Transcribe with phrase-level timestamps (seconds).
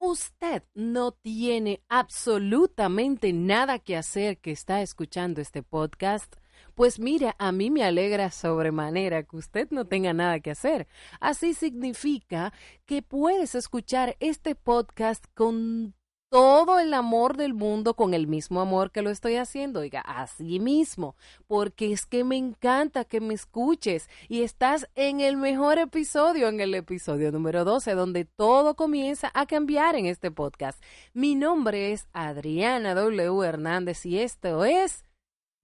[0.00, 6.34] usted no tiene absolutamente nada que hacer que está escuchando este podcast,
[6.74, 10.88] pues mira, a mí me alegra sobremanera que usted no tenga nada que hacer.
[11.20, 12.52] Así significa
[12.86, 15.94] que puedes escuchar este podcast con
[16.30, 20.60] todo el amor del mundo con el mismo amor que lo estoy haciendo, oiga, así
[20.60, 21.16] mismo,
[21.48, 26.60] porque es que me encanta que me escuches y estás en el mejor episodio, en
[26.60, 30.80] el episodio número 12, donde todo comienza a cambiar en este podcast.
[31.12, 33.44] Mi nombre es Adriana W.
[33.44, 35.04] Hernández y esto es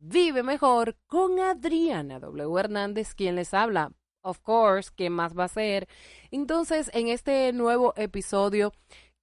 [0.01, 2.59] Vive Mejor con Adriana W.
[2.59, 3.93] Hernández, quien les habla.
[4.27, 5.87] Of course, ¿qué más va a ser?
[6.33, 8.73] Entonces, en este nuevo episodio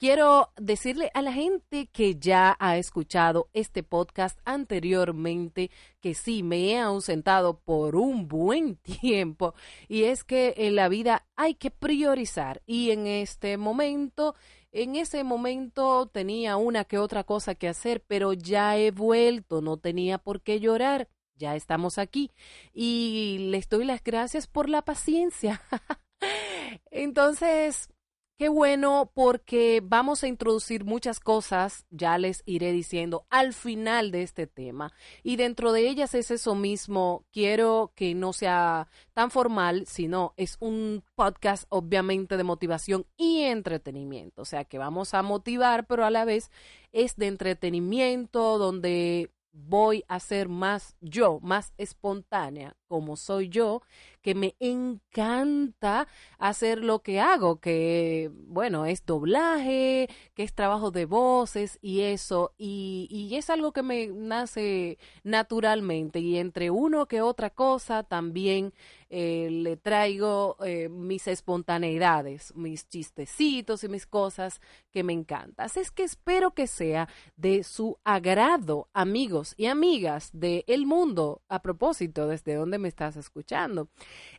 [0.03, 5.71] quiero decirle a la gente que ya ha escuchado este podcast anteriormente
[6.02, 9.53] que sí, me he ausentado por un buen tiempo
[9.88, 14.35] y es que en la vida hay que priorizar y en este momento,
[14.73, 19.78] en ese momento tenía una que otra cosa que hacer, pero ya he vuelto, no
[19.78, 21.08] tenía por qué llorar.
[21.38, 22.30] Ya estamos aquí
[22.73, 25.61] y les doy las gracias por la paciencia.
[26.91, 27.88] Entonces,
[28.36, 34.23] Qué bueno porque vamos a introducir muchas cosas, ya les iré diciendo al final de
[34.23, 34.92] este tema.
[35.22, 40.58] Y dentro de ellas es eso mismo, quiero que no sea tan formal, sino es
[40.59, 44.42] un podcast obviamente de motivación y entretenimiento.
[44.42, 46.50] O sea que vamos a motivar, pero a la vez
[46.92, 53.81] es de entretenimiento donde voy a ser más yo, más espontánea, como soy yo,
[54.22, 61.05] que me encanta hacer lo que hago, que bueno, es doblaje, que es trabajo de
[61.05, 67.23] voces y eso, y, y es algo que me nace naturalmente, y entre uno que
[67.23, 68.73] otra cosa también
[69.16, 75.67] eh, le traigo eh, mis espontaneidades, mis chistecitos y mis cosas que me encantan.
[75.67, 81.44] Así es que espero que sea de su agrado, amigos y amigas de El Mundo,
[81.47, 83.89] a propósito, desde donde me estás escuchando.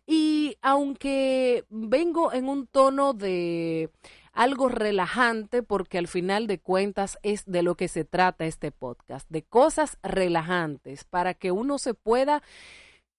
[0.06, 3.90] Y aunque vengo en un tono de
[4.32, 9.28] algo relajante porque al final de cuentas es de lo que se trata este podcast,
[9.30, 12.42] de cosas relajantes para que uno se pueda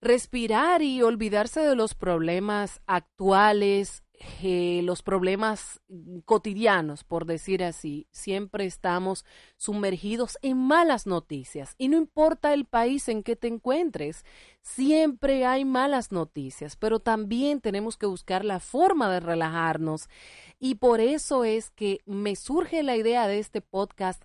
[0.01, 4.03] respirar y olvidarse de los problemas actuales,
[4.41, 5.81] eh, los problemas
[6.25, 9.25] cotidianos, por decir así, siempre estamos
[9.57, 11.75] sumergidos en malas noticias.
[11.77, 14.23] Y no importa el país en que te encuentres,
[14.61, 20.09] siempre hay malas noticias, pero también tenemos que buscar la forma de relajarnos.
[20.59, 24.23] Y por eso es que me surge la idea de este podcast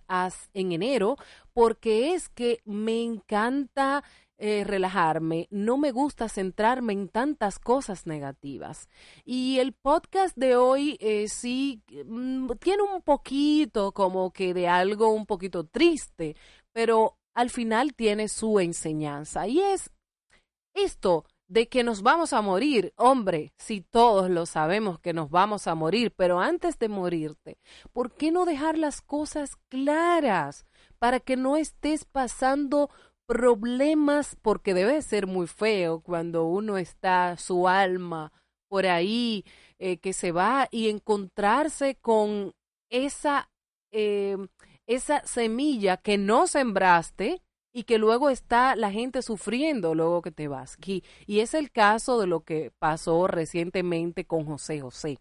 [0.53, 1.17] en enero,
[1.53, 4.03] porque es que me encanta
[4.43, 8.89] eh, relajarme, no me gusta centrarme en tantas cosas negativas.
[9.23, 15.13] Y el podcast de hoy eh, sí mm, tiene un poquito como que de algo
[15.13, 16.35] un poquito triste,
[16.73, 19.91] pero al final tiene su enseñanza y es
[20.73, 25.67] esto de que nos vamos a morir, hombre, si todos lo sabemos que nos vamos
[25.67, 27.59] a morir, pero antes de morirte,
[27.93, 30.65] ¿por qué no dejar las cosas claras
[30.97, 32.89] para que no estés pasando
[33.31, 38.33] problemas, porque debe ser muy feo cuando uno está su alma
[38.67, 39.45] por ahí,
[39.79, 42.51] eh, que se va y encontrarse con
[42.89, 43.49] esa,
[43.93, 44.35] eh,
[44.85, 47.41] esa semilla que no sembraste
[47.73, 50.77] y que luego está la gente sufriendo luego que te vas.
[50.85, 55.19] Y, y es el caso de lo que pasó recientemente con José José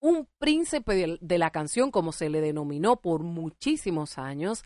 [0.00, 4.62] un príncipe de, la canción, como se le denominó por muchísimos años,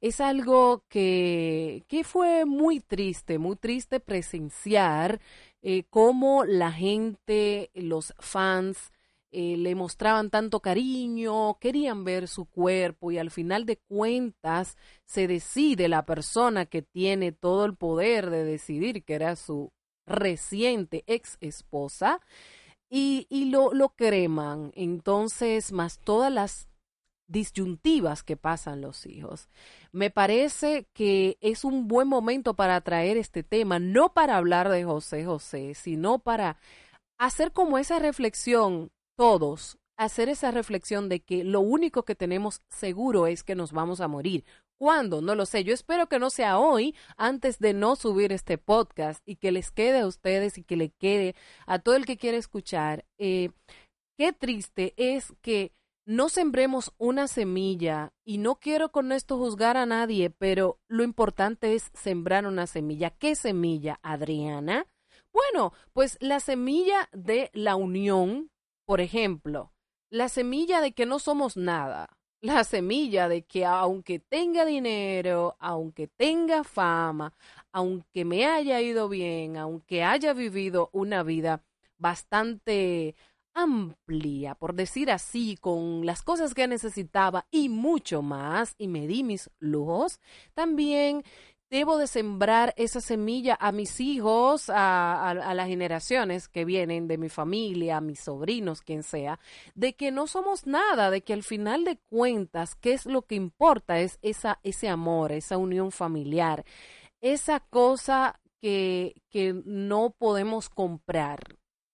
[0.00, 5.20] es algo que, que fue muy triste, muy triste presenciar
[5.62, 8.92] eh, cómo la gente, los fans,
[9.36, 15.26] eh, le mostraban tanto cariño, querían ver su cuerpo y al final de cuentas se
[15.26, 19.72] decide la persona que tiene todo el poder de decidir, que era su
[20.06, 22.20] reciente ex esposa,
[22.96, 24.70] y, y lo, lo creman.
[24.76, 26.68] Entonces, más todas las
[27.26, 29.48] disyuntivas que pasan los hijos.
[29.90, 34.84] Me parece que es un buen momento para traer este tema, no para hablar de
[34.84, 36.56] José José, sino para
[37.18, 43.26] hacer como esa reflexión todos, hacer esa reflexión de que lo único que tenemos seguro
[43.26, 44.44] es que nos vamos a morir.
[44.78, 45.22] ¿Cuándo?
[45.22, 45.64] No lo sé.
[45.64, 49.70] Yo espero que no sea hoy, antes de no subir este podcast y que les
[49.70, 51.34] quede a ustedes y que le quede
[51.66, 53.04] a todo el que quiere escuchar.
[53.18, 53.50] Eh,
[54.16, 55.72] qué triste es que
[56.06, 61.74] no sembremos una semilla y no quiero con esto juzgar a nadie, pero lo importante
[61.74, 63.10] es sembrar una semilla.
[63.10, 64.86] ¿Qué semilla, Adriana?
[65.32, 68.50] Bueno, pues la semilla de la unión,
[68.84, 69.72] por ejemplo,
[70.10, 76.08] la semilla de que no somos nada, la semilla de que aunque tenga dinero, aunque
[76.08, 77.32] tenga fama,
[77.72, 81.62] aunque me haya ido bien, aunque haya vivido una vida
[81.96, 83.16] bastante
[83.54, 89.22] amplia, por decir así, con las cosas que necesitaba y mucho más, y me di
[89.22, 90.20] mis lujos,
[90.52, 91.24] también
[91.74, 97.28] debo de sembrar esa semilla a mis hijos, a, las generaciones que vienen de mi
[97.28, 99.40] familia, a mis sobrinos, quien sea,
[99.74, 103.34] de que no somos nada, de que al final de cuentas, ¿qué es lo que
[103.34, 103.98] importa?
[103.98, 106.64] Es esa, ese amor, esa unión familiar,
[107.20, 111.40] esa cosa que, que no podemos comprar,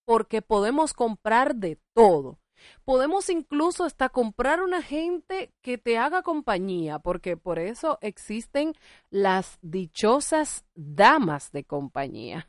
[0.05, 2.40] porque podemos comprar de todo
[2.85, 8.75] Podemos incluso hasta comprar una gente que te haga compañía, porque por eso existen
[9.11, 12.49] las dichosas damas de compañía.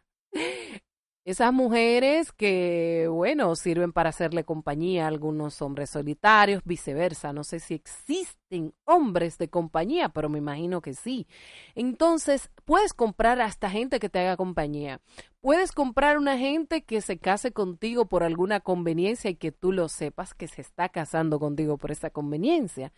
[1.23, 7.31] Esas mujeres que, bueno, sirven para hacerle compañía a algunos hombres solitarios, viceversa.
[7.31, 11.27] No sé si existen hombres de compañía, pero me imagino que sí.
[11.75, 14.99] Entonces, puedes comprar hasta gente que te haga compañía.
[15.41, 19.89] Puedes comprar una gente que se case contigo por alguna conveniencia y que tú lo
[19.89, 22.93] sepas que se está casando contigo por esa conveniencia.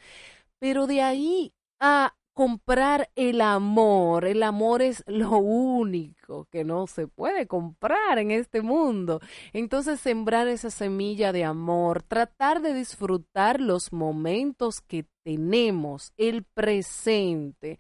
[0.60, 4.26] Pero de ahí a comprar el amor.
[4.26, 9.22] El amor es lo único que no se puede comprar en este mundo.
[9.54, 17.80] Entonces sembrar esa semilla de amor, tratar de disfrutar los momentos que tenemos, el presente.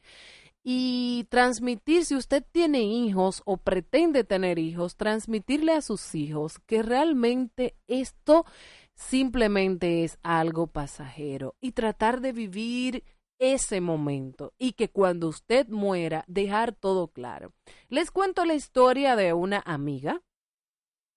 [0.65, 6.81] Y transmitir, si usted tiene hijos o pretende tener hijos, transmitirle a sus hijos que
[6.81, 8.45] realmente esto
[8.95, 13.03] simplemente es algo pasajero y tratar de vivir
[13.39, 17.53] ese momento y que cuando usted muera dejar todo claro.
[17.89, 20.21] Les cuento la historia de una amiga.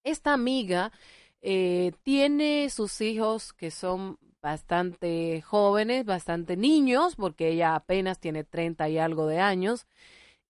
[0.05, 0.93] Esta amiga
[1.41, 8.89] eh, tiene sus hijos que son bastante jóvenes, bastante niños, porque ella apenas tiene 30
[8.89, 9.87] y algo de años.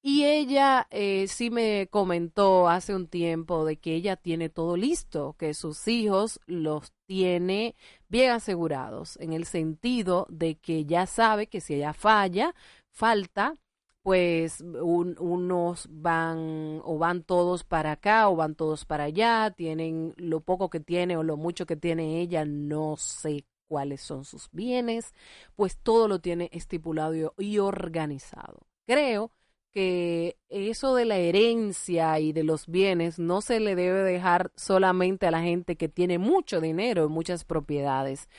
[0.02, 5.34] Y ella eh, sí me comentó hace un tiempo de que ella tiene todo listo,
[5.38, 7.74] que sus hijos los tiene
[8.08, 12.54] bien asegurados, en el sentido de que ya sabe que si ella falla,
[12.90, 13.54] falta,
[14.02, 20.40] pues unos van o van todos para acá o van todos para allá, tienen lo
[20.40, 25.12] poco que tiene o lo mucho que tiene ella, no sé cuáles son sus bienes,
[25.56, 28.60] pues todo lo tiene estipulado y organizado.
[28.86, 29.32] Creo
[29.76, 35.26] que eso de la herencia y de los bienes no se le debe dejar solamente
[35.26, 38.30] a la gente que tiene mucho dinero, muchas propiedades,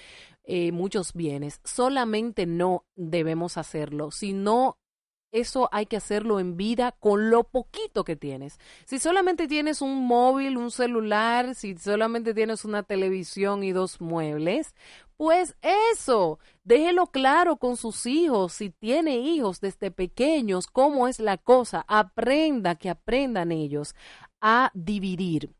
[0.45, 1.62] eh, muchos bienes.
[1.63, 4.80] Solamente no debemos hacerlo, sino
[5.31, 8.57] eso hay que hacerlo en vida con lo poquito que tienes.
[8.86, 14.74] Si solamente tienes un móvil, un celular, si solamente tienes una televisión y dos muebles,
[15.17, 21.37] pues eso, déjelo claro con sus hijos, si tiene hijos desde pequeños, cómo es la
[21.37, 23.95] cosa, aprenda, que aprendan ellos
[24.39, 25.55] a dividir,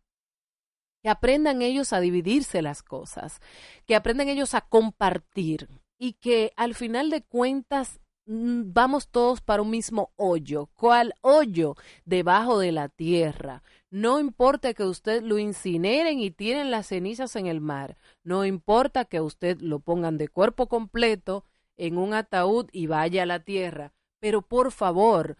[1.02, 3.42] que aprendan ellos a dividirse las cosas,
[3.88, 5.68] que aprendan ellos a compartir.
[6.00, 10.70] Y que al final de cuentas vamos todos para un mismo hoyo.
[10.76, 11.76] ¿Cuál hoyo?
[12.06, 13.64] Debajo de la tierra.
[13.90, 17.98] No importa que usted lo incineren y tiren las cenizas en el mar.
[18.24, 21.46] No importa que usted lo pongan de cuerpo completo
[21.78, 23.94] en un ataúd y vaya a la tierra.
[24.20, 25.38] Pero por favor,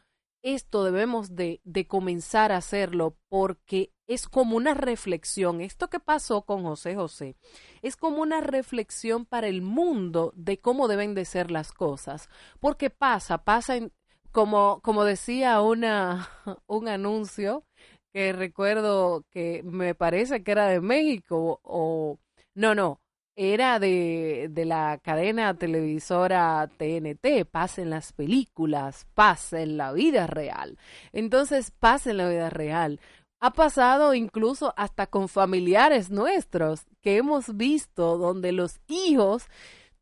[0.56, 5.62] esto debemos de, de comenzar a hacerlo porque es como una reflexión.
[5.62, 7.36] Esto que pasó con José José
[7.82, 12.30] es como una reflexión para el mundo de cómo deben de ser las cosas.
[12.60, 13.78] Porque pasa, pasa
[14.32, 16.30] como, como decía una,
[16.68, 17.66] un anuncio
[18.14, 22.20] que recuerdo que me parece que era de México o
[22.56, 23.02] no, no,
[23.38, 30.26] era de, de la cadena televisora TNT, pasa en las películas, pasa en la vida
[30.26, 30.78] real.
[31.14, 33.00] Entonces, pasa en la vida real.
[33.40, 39.46] Ha pasado incluso hasta con familiares nuestros que hemos visto donde los hijos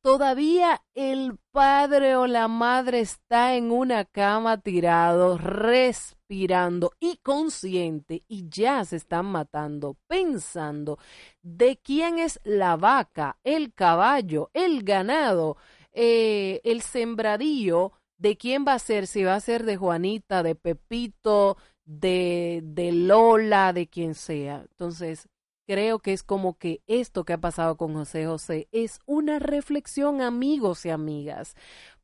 [0.05, 8.47] todavía el padre o la madre está en una cama tirado, respirando y consciente y
[8.47, 10.99] ya se están matando pensando
[11.41, 15.57] de quién es la vaca, el caballo, el ganado,
[15.91, 20.53] eh, el sembradío, de quién va a ser, si va a ser de Juanita, de
[20.53, 24.67] Pepito, de, de Lola, de quien sea.
[24.69, 25.27] Entonces,
[25.67, 30.21] creo que es como que esto que ha pasado con José José es una reflexión,
[30.21, 31.55] amigos y amigas,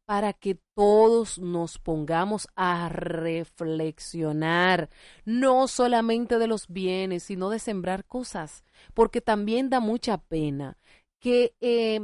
[0.05, 4.89] para que todos nos pongamos a reflexionar,
[5.25, 8.63] no solamente de los bienes, sino de sembrar cosas,
[8.93, 10.77] porque también da mucha pena
[11.19, 12.01] que eh,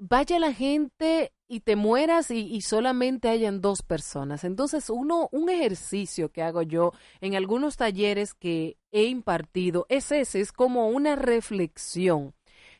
[0.00, 4.44] vaya la gente y te mueras y, solamente hayan dos personas.
[4.44, 10.40] Entonces, uno, un ejercicio que hago yo en algunos talleres que he impartido es ese,
[10.40, 12.34] es como una reflexión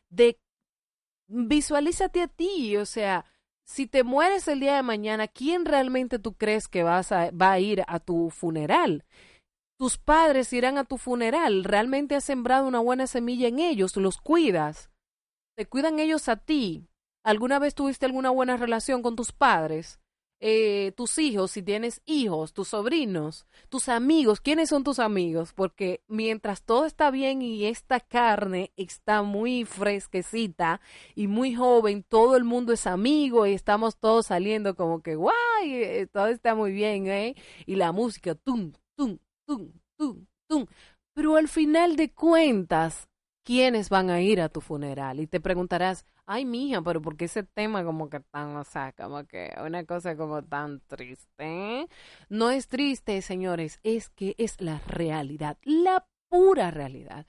[0.08, 0.38] de
[1.28, 3.24] visualízate a ti, o sea,
[3.64, 7.52] si te mueres el día de mañana, ¿quién realmente tú crees que vas a, va
[7.52, 9.04] a ir a tu funeral?
[9.78, 14.16] Tus padres irán a tu funeral, realmente has sembrado una buena semilla en ellos, los
[14.16, 14.90] cuidas,
[15.56, 16.89] te cuidan ellos a ti.
[17.22, 20.00] ¿Alguna vez tuviste alguna buena relación con tus padres?
[20.42, 25.52] Eh, tus hijos, si tienes hijos, tus sobrinos, tus amigos, ¿quiénes son tus amigos?
[25.52, 30.80] Porque mientras todo está bien y esta carne está muy fresquecita
[31.14, 35.34] y muy joven, todo el mundo es amigo y estamos todos saliendo como que guay,
[35.74, 37.36] eh, todo está muy bien, ¿eh?
[37.66, 40.66] Y la música, tum, tum, tum, tum, tum.
[41.12, 43.09] Pero al final de cuentas,
[43.44, 45.20] ¿quiénes van a ir a tu funeral?
[45.20, 48.92] Y te preguntarás, ay, mija, pero ¿por qué ese tema como que tan, o sea,
[48.92, 51.88] como que una cosa como tan triste?
[52.28, 57.26] No es triste, señores, es que es la realidad, la pura realidad.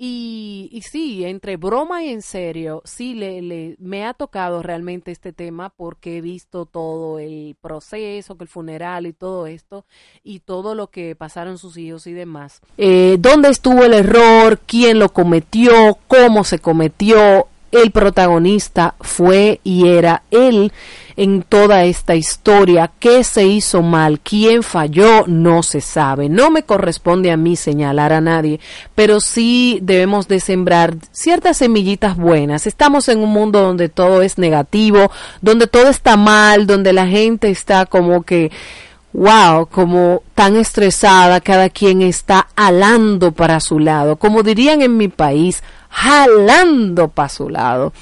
[0.00, 5.10] Y, y sí, entre broma y en serio, sí le, le, me ha tocado realmente
[5.10, 9.84] este tema porque he visto todo el proceso, que el funeral y todo esto,
[10.22, 12.60] y todo lo que pasaron sus hijos y demás.
[12.76, 14.60] Eh, ¿Dónde estuvo el error?
[14.64, 15.98] ¿Quién lo cometió?
[16.06, 17.48] ¿Cómo se cometió?
[17.72, 20.72] El protagonista fue y era él
[21.16, 22.92] en toda esta historia.
[23.00, 24.20] ¿Qué se hizo mal?
[24.20, 25.24] ¿Quién falló?
[25.26, 26.28] No se sabe.
[26.28, 28.60] No me corresponde a mí señalar a nadie,
[28.94, 32.66] pero sí debemos de sembrar ciertas semillitas buenas.
[32.68, 35.10] Estamos en un mundo donde todo es negativo,
[35.42, 38.52] donde todo está mal, donde la gente está como que
[39.12, 45.08] wow, como tan estresada, cada quien está alando para su lado, como dirían en mi
[45.08, 47.92] país, jalando para su lado.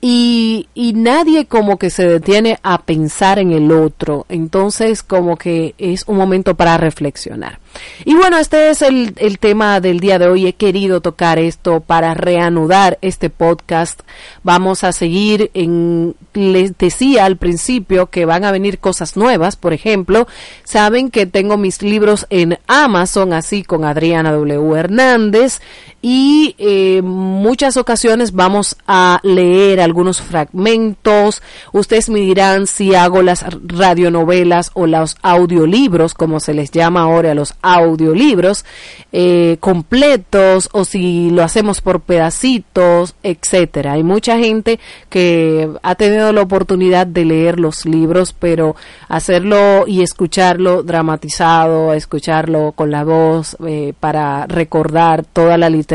[0.00, 4.26] Y, nadie como que se detiene a pensar en el otro.
[4.28, 7.58] Entonces como que es un momento para reflexionar.
[8.04, 10.46] Y bueno, este es el, el, tema del día de hoy.
[10.46, 14.00] He querido tocar esto para reanudar este podcast.
[14.42, 19.56] Vamos a seguir en, les decía al principio que van a venir cosas nuevas.
[19.56, 20.28] Por ejemplo,
[20.64, 24.78] saben que tengo mis libros en Amazon, así con Adriana W.
[24.78, 25.60] Hernández.
[26.00, 31.42] Y eh, muchas ocasiones vamos a leer algunos fragmentos.
[31.72, 37.34] Ustedes me dirán si hago las radionovelas o los audiolibros, como se les llama ahora
[37.34, 38.64] los audiolibros
[39.10, 43.94] eh, completos o si lo hacemos por pedacitos, etcétera.
[43.94, 44.78] Hay mucha gente
[45.08, 48.76] que ha tenido la oportunidad de leer los libros, pero
[49.08, 55.87] hacerlo y escucharlo dramatizado, escucharlo con la voz eh, para recordar toda la literatura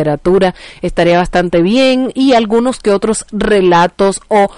[0.81, 4.49] estaría bastante bien y algunos que otros relatos o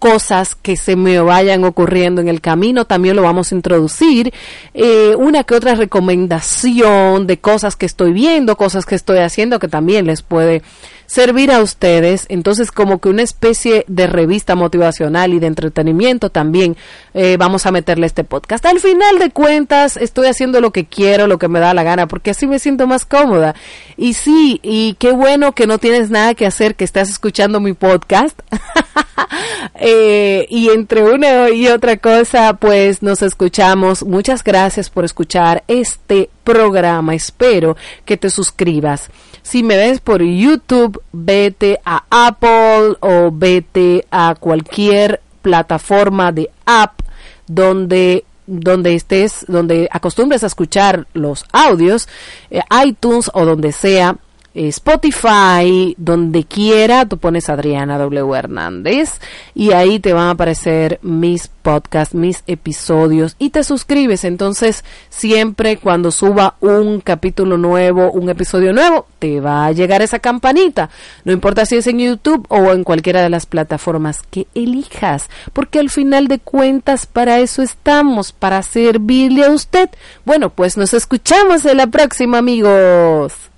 [0.00, 4.32] cosas que se me vayan ocurriendo en el camino, también lo vamos a introducir.
[4.74, 9.68] Eh, una que otra recomendación de cosas que estoy viendo, cosas que estoy haciendo que
[9.68, 10.62] también les puede
[11.10, 12.26] servir a ustedes.
[12.28, 16.76] Entonces, como que una especie de revista motivacional y de entretenimiento también
[17.14, 18.64] eh, vamos a meterle este podcast.
[18.64, 22.06] Al final de cuentas, estoy haciendo lo que quiero, lo que me da la gana,
[22.06, 23.56] porque así me siento más cómoda.
[23.96, 27.72] Y sí, y qué bueno que no tienes nada que hacer, que estás escuchando mi
[27.72, 28.38] podcast.
[29.92, 34.04] eh, y entre una y otra cosa, pues nos escuchamos.
[34.04, 37.14] Muchas gracias por escuchar este programa.
[37.14, 39.10] Espero que te suscribas.
[39.42, 47.00] Si me ves por YouTube, vete a Apple o vete a cualquier plataforma de app
[47.46, 52.08] donde donde estés, donde acostumbres a escuchar los audios,
[52.50, 54.16] eh, iTunes o donde sea,
[54.54, 58.36] Spotify, donde quiera, tú pones Adriana W.
[58.36, 59.20] Hernández
[59.54, 64.24] y ahí te van a aparecer mis podcasts, mis episodios y te suscribes.
[64.24, 70.18] Entonces, siempre cuando suba un capítulo nuevo, un episodio nuevo, te va a llegar esa
[70.18, 70.90] campanita.
[71.24, 75.78] No importa si es en YouTube o en cualquiera de las plataformas que elijas, porque
[75.78, 79.90] al final de cuentas para eso estamos, para servirle a usted.
[80.24, 83.49] Bueno, pues nos escuchamos en la próxima, amigos.